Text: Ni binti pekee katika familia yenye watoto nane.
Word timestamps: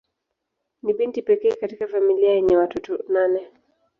Ni 0.83 0.93
binti 0.93 1.21
pekee 1.21 1.51
katika 1.55 1.87
familia 1.87 2.31
yenye 2.33 2.57
watoto 2.57 2.97
nane. 3.13 3.47